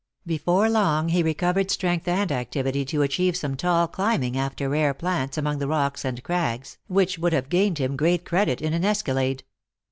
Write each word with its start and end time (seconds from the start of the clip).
Before 0.25 0.67
long 0.67 1.09
he 1.09 1.21
recovered 1.21 1.69
strength 1.69 2.07
and 2.07 2.31
activity 2.31 2.85
to 2.85 3.03
achieve 3.03 3.37
some 3.37 3.55
tall 3.55 3.87
climbing 3.87 4.35
after 4.35 4.67
rare 4.67 4.95
plants 4.95 5.37
among 5.37 5.59
the 5.59 5.67
rocks 5.67 6.03
and 6.03 6.23
crags, 6.23 6.79
which 6.87 7.19
would 7.19 7.33
have 7.33 7.49
gained 7.49 7.77
him 7.77 7.95
great 7.95 8.25
credit 8.25 8.63
in 8.63 8.73
an 8.73 8.83
escalade. 8.83 9.43